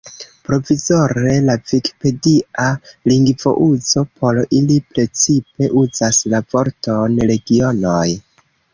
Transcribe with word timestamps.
Provizore, 0.47 1.33
la 1.49 1.55
vikipedia 1.71 2.65
lingvouzo 3.13 4.05
por 4.23 4.41
ili 4.63 4.81
precipe 4.95 5.71
uzas 5.85 6.25
la 6.35 6.45
vorton 6.57 7.25
"regionoj". 7.35 8.07